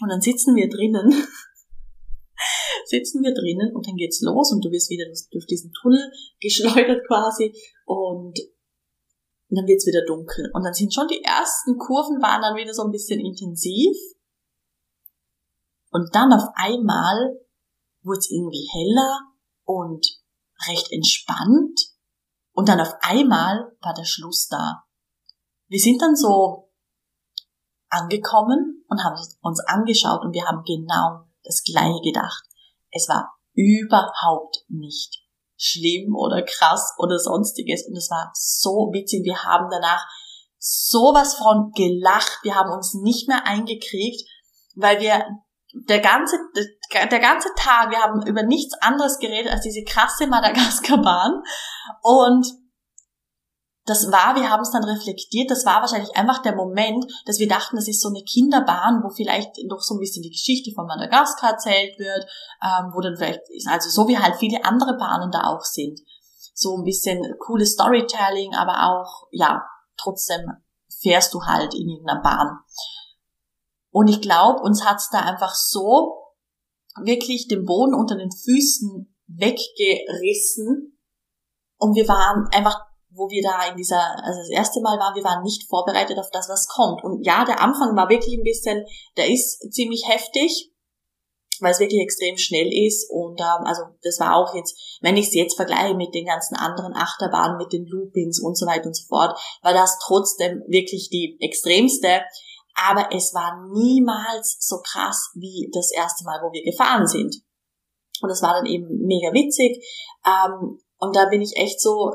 Und 0.00 0.08
dann 0.08 0.20
sitzen 0.20 0.56
wir 0.56 0.68
drinnen, 0.68 1.12
sitzen 2.86 3.22
wir 3.22 3.34
drinnen 3.34 3.74
und 3.74 3.86
dann 3.86 3.96
geht's 3.96 4.22
los 4.22 4.50
und 4.52 4.64
du 4.64 4.70
wirst 4.70 4.90
wieder 4.90 5.04
durch 5.30 5.46
diesen 5.46 5.72
Tunnel 5.72 6.10
geschleudert 6.40 7.06
quasi 7.06 7.54
und 7.84 8.38
und 9.54 9.58
dann 9.58 9.68
wird's 9.68 9.86
wieder 9.86 10.04
dunkel. 10.04 10.50
Und 10.52 10.64
dann 10.64 10.74
sind 10.74 10.92
schon 10.92 11.06
die 11.06 11.22
ersten 11.22 11.78
Kurven 11.78 12.20
waren 12.20 12.42
dann 12.42 12.56
wieder 12.56 12.74
so 12.74 12.82
ein 12.82 12.90
bisschen 12.90 13.20
intensiv. 13.20 13.96
Und 15.90 16.12
dann 16.12 16.32
auf 16.32 16.48
einmal 16.56 17.38
wurde 18.02 18.18
es 18.18 18.30
irgendwie 18.32 18.68
heller 18.72 19.20
und 19.62 20.04
recht 20.66 20.90
entspannt. 20.90 21.80
Und 22.52 22.68
dann 22.68 22.80
auf 22.80 22.94
einmal 23.00 23.76
war 23.80 23.94
der 23.94 24.04
Schluss 24.04 24.48
da. 24.48 24.82
Wir 25.68 25.78
sind 25.78 26.02
dann 26.02 26.16
so 26.16 26.72
angekommen 27.90 28.84
und 28.88 29.04
haben 29.04 29.16
uns 29.40 29.60
angeschaut 29.68 30.22
und 30.22 30.32
wir 30.32 30.46
haben 30.46 30.64
genau 30.64 31.28
das 31.44 31.62
gleiche 31.62 32.00
gedacht. 32.02 32.42
Es 32.90 33.08
war 33.08 33.38
überhaupt 33.52 34.64
nicht 34.66 35.23
schlimm 35.56 36.14
oder 36.14 36.42
krass 36.42 36.94
oder 36.98 37.18
sonstiges. 37.18 37.86
Und 37.86 37.96
es 37.96 38.10
war 38.10 38.30
so 38.34 38.90
witzig. 38.92 39.24
Wir 39.24 39.44
haben 39.44 39.68
danach 39.70 40.06
sowas 40.58 41.34
von 41.34 41.72
gelacht. 41.74 42.38
Wir 42.42 42.54
haben 42.54 42.72
uns 42.72 42.94
nicht 42.94 43.28
mehr 43.28 43.46
eingekriegt, 43.46 44.28
weil 44.74 45.00
wir 45.00 45.24
der 45.74 46.00
ganze, 46.00 46.36
der 46.92 47.18
ganze 47.18 47.48
Tag, 47.56 47.90
wir 47.90 47.98
haben 47.98 48.24
über 48.26 48.44
nichts 48.44 48.74
anderes 48.80 49.18
geredet 49.18 49.52
als 49.52 49.62
diese 49.62 49.82
krasse 49.82 50.26
Madagaskar-Bahn. 50.26 51.42
Und 52.02 52.46
das 53.86 54.10
war, 54.10 54.34
wir 54.34 54.48
haben 54.48 54.62
es 54.62 54.70
dann 54.70 54.84
reflektiert, 54.84 55.50
das 55.50 55.66
war 55.66 55.80
wahrscheinlich 55.82 56.16
einfach 56.16 56.40
der 56.40 56.56
Moment, 56.56 57.04
dass 57.26 57.38
wir 57.38 57.48
dachten, 57.48 57.76
das 57.76 57.86
ist 57.86 58.00
so 58.00 58.08
eine 58.08 58.22
Kinderbahn, 58.22 59.02
wo 59.02 59.10
vielleicht 59.10 59.58
noch 59.68 59.80
so 59.80 59.94
ein 59.94 60.00
bisschen 60.00 60.22
die 60.22 60.30
Geschichte 60.30 60.72
von 60.74 60.86
Madagaskar 60.86 61.50
erzählt 61.50 61.98
wird, 61.98 62.24
ähm, 62.62 62.92
wo 62.94 63.00
dann 63.00 63.16
vielleicht, 63.16 63.40
also 63.68 63.90
so 63.90 64.08
wie 64.08 64.18
halt 64.18 64.36
viele 64.36 64.64
andere 64.64 64.96
Bahnen 64.96 65.30
da 65.30 65.44
auch 65.44 65.64
sind. 65.64 66.00
So 66.54 66.78
ein 66.78 66.84
bisschen 66.84 67.20
cooles 67.38 67.72
Storytelling, 67.72 68.54
aber 68.54 68.88
auch, 68.88 69.28
ja, 69.30 69.62
trotzdem 69.98 70.40
fährst 71.00 71.34
du 71.34 71.42
halt 71.42 71.74
in 71.74 71.88
irgendeiner 71.88 72.22
Bahn. 72.22 72.58
Und 73.90 74.08
ich 74.08 74.22
glaube, 74.22 74.62
uns 74.62 74.84
hat's 74.84 75.10
da 75.10 75.20
einfach 75.20 75.54
so 75.54 76.22
wirklich 77.02 77.48
den 77.48 77.64
Boden 77.64 77.94
unter 77.94 78.16
den 78.16 78.30
Füßen 78.30 79.14
weggerissen 79.26 80.98
und 81.76 81.94
wir 81.96 82.08
waren 82.08 82.48
einfach 82.52 82.80
wo 83.14 83.30
wir 83.30 83.42
da 83.42 83.70
in 83.70 83.76
dieser, 83.76 84.00
also 84.24 84.40
das 84.40 84.50
erste 84.50 84.80
Mal 84.80 84.98
waren, 84.98 85.14
wir 85.14 85.24
waren 85.24 85.42
nicht 85.42 85.68
vorbereitet 85.68 86.18
auf 86.18 86.30
das, 86.32 86.48
was 86.48 86.66
kommt. 86.68 87.02
Und 87.04 87.24
ja, 87.24 87.44
der 87.44 87.60
Anfang 87.60 87.96
war 87.96 88.08
wirklich 88.08 88.36
ein 88.36 88.42
bisschen, 88.42 88.84
der 89.16 89.30
ist 89.30 89.72
ziemlich 89.72 90.06
heftig, 90.06 90.70
weil 91.60 91.72
es 91.72 91.80
wirklich 91.80 92.02
extrem 92.02 92.36
schnell 92.36 92.70
ist. 92.72 93.08
Und 93.10 93.40
ähm, 93.40 93.64
also 93.64 93.82
das 94.02 94.18
war 94.18 94.36
auch 94.36 94.54
jetzt, 94.54 94.76
wenn 95.00 95.16
ich 95.16 95.28
es 95.28 95.34
jetzt 95.34 95.56
vergleiche 95.56 95.94
mit 95.94 96.14
den 96.14 96.26
ganzen 96.26 96.56
anderen 96.56 96.94
Achterbahnen, 96.94 97.56
mit 97.56 97.72
den 97.72 97.86
Loopings 97.86 98.40
und 98.40 98.58
so 98.58 98.66
weiter 98.66 98.86
und 98.86 98.96
so 98.96 99.06
fort, 99.06 99.38
war 99.62 99.72
das 99.72 99.98
trotzdem 100.04 100.62
wirklich 100.66 101.08
die 101.10 101.36
extremste. 101.40 102.22
Aber 102.74 103.10
es 103.12 103.32
war 103.34 103.68
niemals 103.72 104.56
so 104.58 104.80
krass 104.82 105.30
wie 105.34 105.70
das 105.72 105.92
erste 105.92 106.24
Mal, 106.24 106.40
wo 106.42 106.52
wir 106.52 106.64
gefahren 106.64 107.06
sind. 107.06 107.36
Und 108.20 108.28
das 108.28 108.42
war 108.42 108.54
dann 108.54 108.66
eben 108.66 108.86
mega 109.06 109.32
witzig. 109.32 109.84
Ähm, 110.26 110.80
und 110.98 111.14
da 111.14 111.26
bin 111.26 111.42
ich 111.42 111.56
echt 111.56 111.80
so 111.80 112.14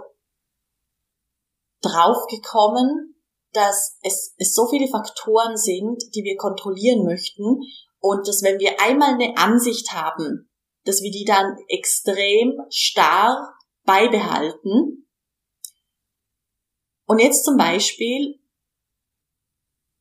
draufgekommen, 1.81 3.15
dass 3.53 3.97
es, 4.03 4.35
es 4.37 4.53
so 4.53 4.67
viele 4.67 4.87
Faktoren 4.87 5.57
sind, 5.57 6.03
die 6.15 6.23
wir 6.23 6.37
kontrollieren 6.37 7.05
möchten 7.05 7.61
und 7.99 8.27
dass 8.27 8.43
wenn 8.43 8.59
wir 8.59 8.79
einmal 8.79 9.13
eine 9.13 9.37
Ansicht 9.37 9.91
haben, 9.91 10.49
dass 10.85 11.01
wir 11.01 11.11
die 11.11 11.25
dann 11.25 11.57
extrem 11.67 12.53
starr 12.69 13.53
beibehalten. 13.83 15.07
Und 17.05 17.19
jetzt 17.19 17.43
zum 17.43 17.57
Beispiel, 17.57 18.39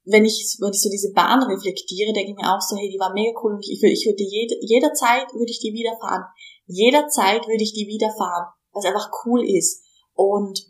wenn 0.05 0.25
ich, 0.25 0.57
wenn 0.61 0.73
ich 0.73 0.83
so 0.83 0.91
diese 0.91 1.13
Bahn 1.13 1.43
reflektiere, 1.43 2.13
denke 2.13 2.33
ich 2.33 2.37
mir 2.37 2.55
auch 2.55 2.61
so, 2.61 2.77
hey, 2.77 2.89
die 2.91 2.99
war 2.99 3.13
mega 3.13 3.39
cool 3.43 3.55
und 3.55 3.67
ich, 3.67 3.83
ich 3.83 4.07
würde 4.07 4.23
jede, 4.23 4.57
jederzeit 4.61 5.33
würde 5.33 5.51
ich 5.51 5.61
die 5.61 5.73
wieder 5.73 5.97
fahren. 5.99 6.25
Jederzeit 6.67 7.47
würde 7.47 7.63
ich 7.63 7.73
die 7.73 7.87
wieder 7.87 8.11
fahren, 8.17 8.53
was 8.73 8.85
einfach 8.85 9.11
cool 9.25 9.43
ist. 9.45 9.85
Und 10.15 10.61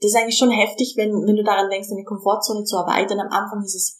das 0.00 0.12
ist 0.12 0.16
eigentlich 0.16 0.38
schon 0.38 0.50
heftig, 0.50 0.94
wenn, 0.96 1.12
wenn 1.26 1.36
du 1.36 1.44
daran 1.44 1.68
denkst, 1.68 1.90
deine 1.90 2.04
Komfortzone 2.04 2.64
zu 2.64 2.76
erweitern. 2.76 3.20
Am 3.20 3.28
Anfang 3.28 3.62
ist 3.62 3.74
es 3.74 3.98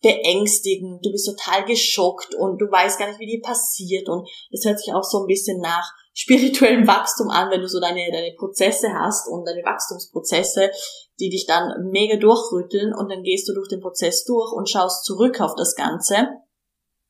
beängstigend, 0.00 1.04
du 1.04 1.10
bist 1.10 1.26
total 1.26 1.64
geschockt 1.64 2.34
und 2.36 2.58
du 2.58 2.70
weißt 2.70 2.98
gar 2.98 3.08
nicht, 3.08 3.18
wie 3.18 3.26
die 3.26 3.40
passiert. 3.40 4.08
Und 4.08 4.28
das 4.52 4.64
hört 4.64 4.78
sich 4.78 4.94
auch 4.94 5.02
so 5.02 5.22
ein 5.22 5.26
bisschen 5.26 5.60
nach 5.60 5.92
spirituellem 6.12 6.86
Wachstum 6.86 7.30
an, 7.30 7.50
wenn 7.50 7.60
du 7.60 7.68
so 7.68 7.80
deine, 7.80 8.10
deine 8.12 8.32
Prozesse 8.38 8.94
hast 8.94 9.28
und 9.28 9.44
deine 9.44 9.64
Wachstumsprozesse, 9.64 10.70
die 11.18 11.30
dich 11.30 11.46
dann 11.46 11.90
mega 11.90 12.16
durchrütteln. 12.16 12.94
Und 12.94 13.10
dann 13.10 13.24
gehst 13.24 13.48
du 13.48 13.54
durch 13.54 13.68
den 13.68 13.80
Prozess 13.80 14.24
durch 14.24 14.52
und 14.52 14.70
schaust 14.70 15.04
zurück 15.04 15.40
auf 15.40 15.56
das 15.56 15.74
Ganze 15.74 16.28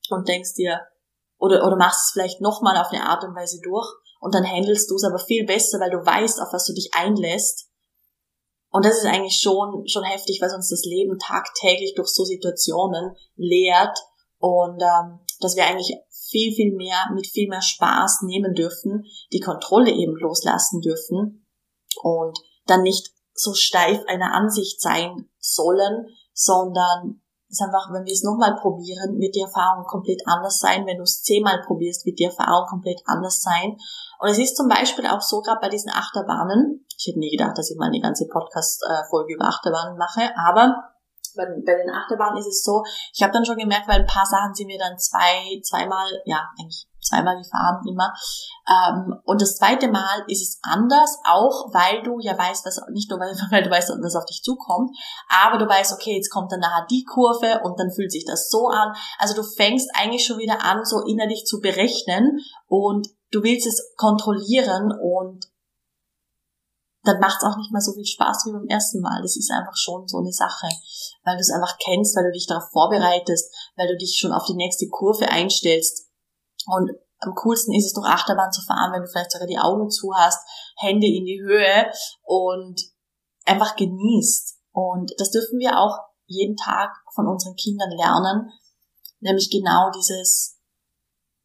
und 0.09 0.27
denkst 0.27 0.55
dir, 0.55 0.81
oder, 1.37 1.65
oder 1.67 1.75
machst 1.75 2.07
es 2.07 2.11
vielleicht 2.13 2.41
nochmal 2.41 2.77
auf 2.77 2.91
eine 2.91 3.03
Art 3.03 3.23
und 3.23 3.35
Weise 3.35 3.59
durch. 3.61 3.87
Und 4.19 4.33
dann 4.33 4.49
handelst 4.49 4.89
du 4.89 4.95
es 4.95 5.03
aber 5.03 5.19
viel 5.19 5.45
besser, 5.45 5.79
weil 5.79 5.91
du 5.91 6.03
weißt, 6.03 6.41
auf 6.41 6.51
was 6.51 6.65
du 6.65 6.73
dich 6.73 6.89
einlässt 6.95 7.69
und 8.75 8.83
das 8.83 8.97
ist 8.97 9.05
eigentlich 9.05 9.39
schon, 9.39 9.87
schon 9.87 10.03
heftig, 10.03 10.41
weil 10.41 10.53
uns 10.53 10.69
das 10.69 10.83
Leben 10.83 11.17
tagtäglich 11.17 11.93
durch 11.95 12.09
so 12.09 12.25
Situationen 12.25 13.15
lehrt 13.37 13.97
und 14.37 14.81
ähm, 14.81 15.21
dass 15.39 15.55
wir 15.55 15.65
eigentlich 15.65 15.95
viel, 16.29 16.53
viel 16.53 16.75
mehr 16.75 16.97
mit 17.13 17.25
viel 17.25 17.47
mehr 17.47 17.61
Spaß 17.61 18.23
nehmen 18.23 18.53
dürfen, 18.53 19.05
die 19.31 19.39
Kontrolle 19.39 19.91
eben 19.91 20.17
loslassen 20.17 20.81
dürfen 20.81 21.47
und 22.01 22.37
dann 22.65 22.81
nicht 22.81 23.13
so 23.33 23.53
steif 23.53 24.01
einer 24.07 24.33
Ansicht 24.33 24.81
sein 24.81 25.29
sollen, 25.39 26.09
sondern 26.33 27.21
es 27.49 27.61
einfach, 27.61 27.91
wenn 27.93 28.05
wir 28.05 28.13
es 28.13 28.23
nochmal 28.23 28.55
probieren, 28.55 29.19
wird 29.19 29.35
die 29.35 29.41
Erfahrung 29.41 29.85
komplett 29.85 30.21
anders 30.25 30.59
sein. 30.59 30.85
Wenn 30.85 30.97
du 30.97 31.03
es 31.03 31.21
zehnmal 31.23 31.61
probierst, 31.65 32.05
wird 32.05 32.19
die 32.19 32.25
Erfahrung 32.25 32.67
komplett 32.67 33.01
anders 33.05 33.41
sein. 33.41 33.77
Und 34.19 34.29
es 34.29 34.39
ist 34.39 34.57
zum 34.57 34.67
Beispiel 34.67 35.05
auch 35.07 35.21
so, 35.21 35.41
gerade 35.41 35.59
bei 35.61 35.69
diesen 35.69 35.91
Achterbahnen, 35.91 36.85
ich 36.97 37.07
hätte 37.07 37.19
nie 37.19 37.35
gedacht, 37.35 37.57
dass 37.57 37.69
ich 37.69 37.77
mal 37.77 37.87
eine 37.87 38.01
ganze 38.01 38.27
Podcast-Folge 38.27 39.35
über 39.35 39.45
Achterbahnen 39.45 39.97
mache, 39.97 40.31
aber 40.37 40.95
bei, 41.35 41.43
bei 41.65 41.75
den 41.75 41.91
Achterbahnen 41.91 42.39
ist 42.39 42.47
es 42.47 42.63
so, 42.63 42.83
ich 43.13 43.21
habe 43.21 43.33
dann 43.33 43.45
schon 43.45 43.57
gemerkt, 43.57 43.87
weil 43.87 44.01
ein 44.01 44.07
paar 44.07 44.25
Sachen 44.25 44.55
sind 44.55 44.69
wir 44.69 44.79
dann 44.79 44.97
zwei, 44.97 45.59
zweimal, 45.61 46.07
ja, 46.25 46.49
eigentlich 46.57 46.87
zweimal 47.05 47.37
gefahren 47.37 47.81
immer. 47.87 48.13
Ähm, 48.67 49.15
und 49.23 49.41
das 49.41 49.57
zweite 49.57 49.87
Mal 49.87 50.23
ist 50.27 50.41
es 50.41 50.59
anders, 50.63 51.17
auch 51.25 51.73
weil 51.73 52.03
du 52.03 52.19
ja 52.19 52.37
weißt, 52.37 52.65
was 52.65 52.81
nicht 52.91 53.09
nur 53.09 53.19
weil, 53.19 53.35
weil 53.51 53.63
du 53.63 53.69
weißt, 53.69 53.89
was 54.01 54.15
auf 54.15 54.25
dich 54.25 54.41
zukommt, 54.43 54.95
aber 55.29 55.57
du 55.57 55.67
weißt, 55.67 55.93
okay, 55.93 56.15
jetzt 56.15 56.31
kommt 56.31 56.51
dann 56.51 56.59
nachher 56.59 56.85
die 56.89 57.03
Kurve 57.03 57.61
und 57.63 57.79
dann 57.79 57.91
fühlt 57.91 58.11
sich 58.11 58.25
das 58.25 58.49
so 58.49 58.67
an. 58.67 58.93
Also 59.19 59.35
du 59.35 59.43
fängst 59.43 59.89
eigentlich 59.93 60.25
schon 60.25 60.39
wieder 60.39 60.63
an, 60.63 60.83
so 60.83 61.01
innerlich 61.05 61.45
zu 61.45 61.59
berechnen 61.59 62.39
und 62.67 63.07
du 63.31 63.43
willst 63.43 63.67
es 63.67 63.93
kontrollieren 63.97 64.91
und 64.91 65.45
dann 67.05 67.19
macht 67.19 67.37
es 67.37 67.47
auch 67.47 67.57
nicht 67.57 67.71
mehr 67.71 67.81
so 67.81 67.93
viel 67.93 68.05
Spaß 68.05 68.45
wie 68.45 68.51
beim 68.51 68.67
ersten 68.67 68.99
Mal. 68.99 69.21
Das 69.21 69.37
ist 69.37 69.51
einfach 69.51 69.75
schon 69.75 70.07
so 70.07 70.17
eine 70.17 70.33
Sache, 70.33 70.67
weil 71.23 71.35
du 71.35 71.41
es 71.41 71.51
einfach 71.51 71.77
kennst, 71.77 72.15
weil 72.15 72.25
du 72.25 72.31
dich 72.31 72.47
darauf 72.47 72.69
vorbereitest, 72.71 73.53
weil 73.77 73.87
du 73.87 73.97
dich 73.97 74.17
schon 74.19 74.31
auf 74.31 74.45
die 74.45 74.55
nächste 74.55 74.87
Kurve 74.89 75.29
einstellst. 75.29 76.04
Und 76.67 76.91
am 77.19 77.33
coolsten 77.35 77.73
ist 77.73 77.85
es 77.85 77.93
durch 77.93 78.07
Achterbahn 78.07 78.51
zu 78.51 78.61
fahren, 78.61 78.93
wenn 78.93 79.01
du 79.01 79.07
vielleicht 79.07 79.31
sogar 79.31 79.47
die 79.47 79.59
Augen 79.59 79.89
zu 79.89 80.13
hast, 80.15 80.45
Hände 80.77 81.07
in 81.07 81.25
die 81.25 81.41
Höhe 81.41 81.91
und 82.23 82.81
einfach 83.45 83.75
genießt. 83.75 84.57
Und 84.71 85.13
das 85.17 85.31
dürfen 85.31 85.59
wir 85.59 85.79
auch 85.79 85.97
jeden 86.25 86.57
Tag 86.57 86.91
von 87.13 87.27
unseren 87.27 87.55
Kindern 87.55 87.91
lernen, 87.91 88.51
nämlich 89.19 89.49
genau 89.49 89.91
dieses 89.91 90.59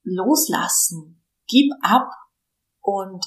Loslassen, 0.03 1.23
gib 1.47 1.71
ab 1.83 2.09
und 2.81 3.25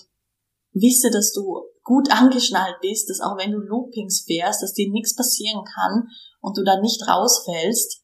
wisse, 0.71 1.11
dass 1.11 1.31
du 1.31 1.61
gut 1.83 2.11
angeschnallt 2.11 2.77
bist, 2.81 3.09
dass 3.09 3.21
auch 3.21 3.37
wenn 3.37 3.51
du 3.51 3.59
Loopings 3.59 4.23
fährst, 4.25 4.61
dass 4.61 4.73
dir 4.73 4.89
nichts 4.91 5.15
passieren 5.15 5.63
kann 5.63 6.07
und 6.41 6.57
du 6.57 6.63
dann 6.63 6.81
nicht 6.81 7.07
rausfällst 7.07 8.02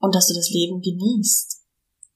und 0.00 0.14
dass 0.14 0.28
du 0.28 0.34
das 0.34 0.50
Leben 0.50 0.80
genießt 0.80 1.58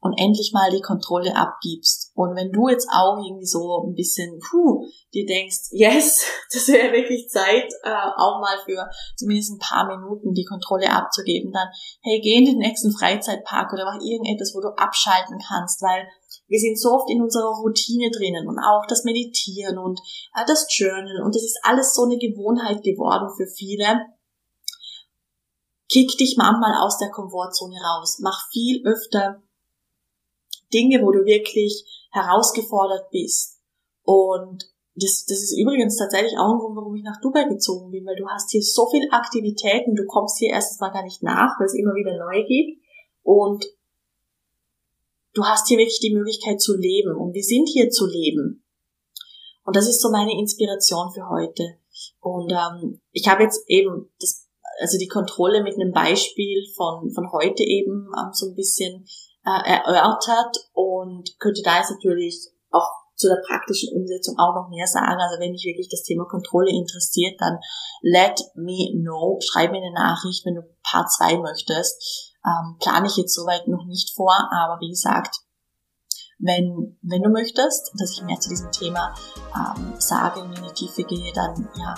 und 0.02 0.18
endlich 0.18 0.50
mal 0.52 0.68
die 0.70 0.82
Kontrolle 0.82 1.36
abgibst. 1.36 2.10
Und 2.14 2.34
wenn 2.34 2.50
du 2.50 2.68
jetzt 2.68 2.88
auch 2.90 3.22
irgendwie 3.22 3.46
so 3.46 3.86
ein 3.86 3.94
bisschen, 3.94 4.40
puh, 4.50 4.84
dir 5.14 5.24
denkst, 5.24 5.70
yes, 5.70 6.26
das 6.52 6.66
wäre 6.68 6.92
wirklich 6.92 7.28
Zeit, 7.28 7.70
äh, 7.84 8.10
auch 8.18 8.42
mal 8.42 8.58
für 8.66 8.90
zumindest 9.16 9.52
ein 9.52 9.62
paar 9.62 9.86
Minuten 9.86 10.34
die 10.34 10.44
Kontrolle 10.44 10.90
abzugeben, 10.90 11.52
dann, 11.52 11.68
hey, 12.02 12.20
geh 12.20 12.34
in 12.34 12.46
den 12.46 12.58
nächsten 12.58 12.90
Freizeitpark 12.90 13.72
oder 13.72 13.84
mach 13.84 14.02
irgendetwas, 14.02 14.52
wo 14.54 14.60
du 14.60 14.74
abschalten 14.76 15.38
kannst, 15.38 15.80
weil 15.82 16.04
wir 16.48 16.58
sind 16.58 16.80
so 16.80 16.90
oft 16.90 17.08
in 17.08 17.22
unserer 17.22 17.54
Routine 17.62 18.10
drinnen 18.10 18.48
und 18.48 18.58
auch 18.58 18.84
das 18.88 19.04
Meditieren 19.04 19.78
und 19.78 20.00
äh, 20.34 20.44
das 20.46 20.66
Journal 20.68 21.22
und 21.24 21.34
das 21.34 21.44
ist 21.44 21.60
alles 21.62 21.94
so 21.94 22.02
eine 22.02 22.18
Gewohnheit 22.18 22.82
geworden 22.82 23.30
für 23.36 23.46
viele. 23.46 24.02
Kick 25.92 26.16
dich 26.16 26.37
manchmal 26.38 26.75
aus 26.82 26.96
der 26.99 27.11
Komfortzone 27.11 27.76
raus. 27.76 28.18
Mach 28.20 28.49
viel 28.50 28.82
öfter 28.87 29.42
Dinge, 30.72 31.02
wo 31.02 31.11
du 31.11 31.25
wirklich 31.26 31.84
herausgefordert 32.12 33.11
bist. 33.11 33.61
Und 34.02 34.64
das, 34.94 35.25
das 35.26 35.42
ist 35.42 35.56
übrigens 35.58 35.96
tatsächlich 35.96 36.38
auch 36.38 36.52
ein 36.52 36.58
Grund, 36.58 36.76
warum 36.76 36.94
ich 36.94 37.02
nach 37.02 37.20
Dubai 37.20 37.44
gezogen 37.44 37.90
bin, 37.90 38.06
weil 38.06 38.16
du 38.16 38.28
hast 38.28 38.50
hier 38.50 38.62
so 38.62 38.88
viel 38.90 39.06
Aktivitäten, 39.11 39.94
du 39.94 40.06
kommst 40.06 40.38
hier 40.38 40.50
erstens 40.50 40.80
mal 40.80 40.90
gar 40.90 41.02
nicht 41.02 41.22
nach, 41.22 41.58
weil 41.58 41.66
es 41.66 41.75
immer 41.75 41.94
wieder 41.94 42.16
neu 42.16 42.44
gibt. 42.46 42.80
Und 43.22 43.66
du 45.34 45.44
hast 45.44 45.68
hier 45.68 45.78
wirklich 45.78 46.00
die 46.00 46.14
Möglichkeit 46.14 46.61
zu 46.61 46.76
leben. 46.76 47.14
Und 47.16 47.34
wir 47.34 47.42
sind 47.42 47.68
hier 47.68 47.90
zu 47.90 48.06
leben. 48.06 48.64
Und 49.64 49.76
das 49.76 49.88
ist 49.88 50.00
so 50.00 50.11
meine 50.11 50.32
Inspiration 50.38 51.11
für 51.12 51.28
heute. 51.28 51.76
Und 52.20 52.50
ähm, 52.50 53.00
ich 53.12 53.28
habe 53.28 53.42
jetzt 53.42 53.64
eben 53.68 54.11
das, 54.20 54.49
also 54.81 54.99
die 54.99 55.09
Kontrolle 55.09 55.62
mit 55.62 55.75
einem 55.75 55.93
Beispiel 55.93 56.64
von, 56.76 57.11
von 57.11 57.31
heute 57.33 57.62
eben 57.62 58.09
ähm, 58.17 58.31
so 58.33 58.47
ein 58.49 58.55
bisschen 58.55 59.07
äh, 59.45 59.71
erörtert 59.71 60.57
und 60.73 61.38
könnte 61.38 61.62
da 61.62 61.79
jetzt 61.79 61.91
natürlich 61.91 62.49
auch 62.71 62.88
zu 63.17 63.29
der 63.29 63.43
praktischen 63.47 63.95
Umsetzung 63.95 64.38
auch 64.38 64.55
noch 64.55 64.69
mehr 64.71 64.87
sagen. 64.87 65.21
Also 65.21 65.38
wenn 65.41 65.52
dich 65.52 65.64
wirklich 65.64 65.88
das 65.91 66.02
Thema 66.02 66.25
Kontrolle 66.25 66.71
interessiert, 66.71 67.41
dann 67.41 67.59
let 68.02 68.41
me 68.55 68.91
know. 69.00 69.38
Schreib 69.43 69.71
mir 69.71 69.79
eine 69.79 69.93
Nachricht, 69.95 70.45
wenn 70.47 70.57
du 70.57 70.62
Part 70.83 71.11
2 71.12 71.38
möchtest. 71.38 72.33
Ähm, 72.45 72.76
plane 72.81 73.07
ich 73.07 73.17
jetzt 73.17 73.35
soweit 73.35 73.69
noch 73.69 73.85
nicht 73.87 74.14
vor, 74.17 74.35
aber 74.50 74.81
wie 74.81 74.91
gesagt, 74.91 75.37
Wenn, 76.45 76.99
wenn 77.02 77.23
du 77.23 77.31
möchtest, 77.31 77.93
dass 78.00 78.11
ich 78.11 78.25
mehr 78.25 78.41
zu 78.41 78.49
diesem 78.49 78.73
Thema 78.73 79.14
ähm, 79.55 79.95
sage 79.99 80.41
und 80.41 80.59
in 80.59 80.64
die 80.64 80.75
Tiefe 80.75 81.05
gehe, 81.05 81.33
dann 81.33 81.69
ja, 81.79 81.95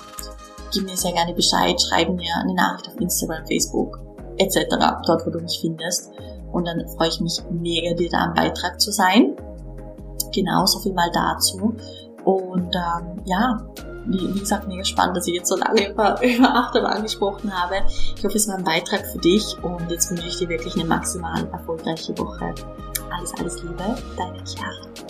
gib 0.72 0.84
mir 0.84 0.96
sehr 0.96 1.12
gerne 1.12 1.34
Bescheid, 1.34 1.80
schreib 1.80 2.08
mir 2.10 2.34
eine 2.40 2.54
Nachricht 2.54 2.88
auf 2.88 3.00
Instagram, 3.00 3.46
Facebook 3.46 4.00
etc., 4.36 4.64
dort 5.06 5.26
wo 5.26 5.30
du 5.30 5.40
mich 5.40 5.58
findest. 5.60 6.10
Und 6.52 6.66
dann 6.66 6.86
freue 6.96 7.08
ich 7.08 7.20
mich 7.20 7.40
mega, 7.50 7.94
dir 7.94 8.08
da 8.10 8.24
ein 8.24 8.34
Beitrag 8.34 8.80
zu 8.80 8.92
sein. 8.92 9.36
Genau, 10.32 10.66
so 10.66 10.78
viel 10.80 10.92
mal 10.92 11.10
dazu. 11.12 11.74
Und 12.24 12.74
ähm, 12.74 13.22
ja, 13.24 13.60
wie, 14.06 14.34
wie 14.34 14.40
gesagt, 14.40 14.68
mega 14.68 14.84
spannend, 14.84 15.16
dass 15.16 15.26
ich 15.26 15.34
jetzt 15.34 15.48
so 15.48 15.56
lange 15.56 15.90
über, 15.90 16.22
über 16.22 16.54
Achterbahn 16.54 17.02
gesprochen 17.02 17.52
habe. 17.52 17.76
Ich 18.16 18.24
hoffe, 18.24 18.36
es 18.36 18.48
war 18.48 18.56
ein 18.56 18.64
Beitrag 18.64 19.06
für 19.06 19.18
dich 19.18 19.56
und 19.62 19.90
jetzt 19.90 20.10
wünsche 20.10 20.28
ich 20.28 20.38
dir 20.38 20.48
wirklich 20.48 20.74
eine 20.74 20.84
maximal 20.84 21.46
erfolgreiche 21.52 22.16
Woche. 22.18 22.54
Alles, 23.10 23.32
alles 23.38 23.62
Liebe, 23.62 23.96
deine 24.16 24.44
Chiara. 24.44 25.03